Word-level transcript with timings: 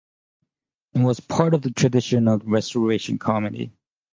It 0.95 1.01
was 1.03 1.19
part 1.19 1.53
of 1.53 1.61
the 1.61 1.69
tradition 1.69 2.27
of 2.27 2.41
Restoration 2.47 3.19
comedy. 3.19 3.71